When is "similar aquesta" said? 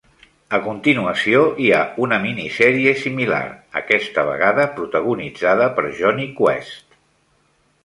3.03-4.25